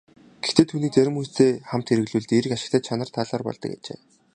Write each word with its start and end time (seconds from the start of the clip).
Гэхдээ 0.43 0.65
түүнийг 0.69 0.93
зарим 0.95 1.15
хүнстэй 1.15 1.51
хамт 1.69 1.87
хэрэглэвэл 1.89 2.29
дээрх 2.29 2.51
ашигтай 2.53 2.81
чанар 2.87 3.09
талаар 3.15 3.43
болдог 3.47 3.71
ажээ. 3.77 3.99